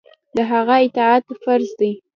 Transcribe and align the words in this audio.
د 0.35 0.37
هغه 0.51 0.75
اطاعت 0.85 1.25
فرض 1.43 1.69
دی. 1.79 1.91